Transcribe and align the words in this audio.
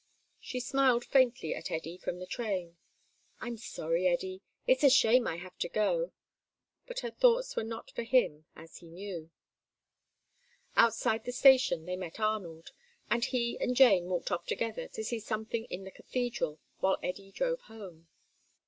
She 0.39 0.59
smiled 0.59 1.05
faintly 1.05 1.53
at 1.53 1.69
Eddy 1.69 1.95
from 1.95 2.17
the 2.17 2.25
train. 2.25 2.75
"I'm 3.39 3.55
sorry, 3.55 4.07
Eddy. 4.07 4.41
It's 4.65 4.83
a 4.83 4.89
shame 4.89 5.27
I 5.27 5.35
have 5.35 5.59
to 5.59 5.69
go," 5.69 6.11
but 6.87 7.01
her 7.01 7.11
thoughts 7.11 7.55
were 7.55 7.63
not 7.63 7.91
for 7.91 8.01
him, 8.01 8.45
as 8.55 8.77
he 8.77 8.89
knew. 8.89 9.29
Outside 10.75 11.25
the 11.25 11.31
station 11.31 11.85
they 11.85 11.97
met 11.97 12.19
Arnold, 12.19 12.71
and 13.11 13.25
he 13.25 13.59
and 13.59 13.75
Jane 13.75 14.05
walked 14.05 14.31
off 14.31 14.47
together 14.47 14.87
to 14.87 15.03
see 15.03 15.19
something 15.19 15.65
in 15.65 15.83
the 15.83 15.91
Cathedral, 15.91 16.59
while 16.79 16.97
Eddy 17.03 17.31
drove 17.31 17.61
home. 17.61 18.07